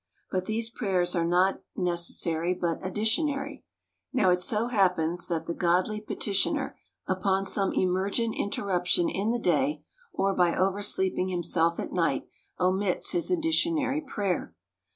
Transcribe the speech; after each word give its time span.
But 0.31 0.47
these 0.47 0.71
prayers 0.71 1.15
are 1.15 1.27
not 1.27 1.61
necessary, 1.75 2.55
but 2.55 2.81
addilionary. 2.81 3.61
Now 4.11 4.31
it 4.31 4.41
so 4.41 4.65
happens, 4.69 5.27
that 5.27 5.45
the 5.45 5.53
godly 5.53 6.01
petitioner, 6.01 6.75
upon 7.05 7.45
some 7.45 7.71
emergent 7.75 8.33
interruption 8.35 9.09
in 9.09 9.29
the 9.29 9.37
day, 9.37 9.83
or 10.11 10.33
by 10.33 10.55
oversleeping 10.55 11.27
himself 11.27 11.79
at 11.79 11.93
night, 11.93 12.25
omits 12.59 13.11
his 13.11 13.29
addi(ionary 13.29 14.07
prayer. 14.07 14.55